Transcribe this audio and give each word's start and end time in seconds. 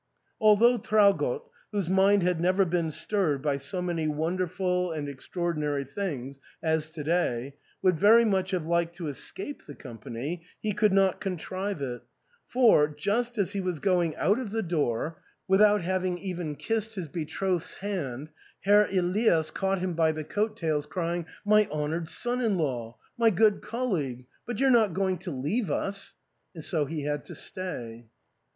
Although 0.39 0.79
Traugott, 0.79 1.43
whose 1.71 1.87
mind 1.87 2.23
had 2.23 2.41
never 2.41 2.65
been 2.65 2.89
stirred 2.89 3.43
by 3.43 3.57
so 3.57 3.83
many 3.83 4.07
won 4.07 4.35
derful 4.35 4.91
and 4.91 5.07
extraordinary 5.07 5.83
things 5.83 6.39
as 6.63 6.89
to 6.89 7.03
day, 7.03 7.53
would 7.83 7.99
very 7.99 8.25
much 8.25 8.49
have 8.49 8.65
liked 8.65 8.95
to 8.95 9.09
escape 9.09 9.63
the 9.67 9.75
company, 9.75 10.41
he 10.59 10.71
could 10.73 10.91
not 10.91 11.21
contrive 11.21 11.83
it; 11.83 12.01
for, 12.47 12.87
just 12.87 13.37
as 13.37 13.51
he 13.51 13.61
was 13.61 13.77
going 13.77 14.15
out 14.15 14.39
of 14.39 14.49
the 14.49 14.63
door, 14.63 15.01
33© 15.01 15.01
ARTHUR'S 15.03 15.19
HALL. 15.19 15.23
without 15.49 15.81
having 15.83 16.17
even 16.17 16.55
kissed 16.55 16.95
his 16.95 17.07
betrothed's 17.07 17.75
band^ 17.75 18.29
Herr 18.61 18.87
Elias 18.91 19.51
caught 19.51 19.77
him 19.77 19.93
by 19.93 20.11
the 20.11 20.23
coat 20.23 20.57
tails, 20.57 20.87
crying," 20.87 21.27
My 21.45 21.67
hon 21.71 21.91
oured 21.93 22.07
son 22.07 22.41
in 22.41 22.57
law, 22.57 22.97
my 23.19 23.29
good 23.29 23.61
colleague, 23.61 24.25
but 24.47 24.59
you're 24.59 24.71
not 24.71 24.95
going 24.95 25.19
to 25.19 25.29
leave 25.29 25.69
us?" 25.69 26.15
And 26.55 26.63
so 26.63 26.85
he 26.85 27.03
had 27.03 27.23
to 27.25 27.35
stay. 27.35 28.07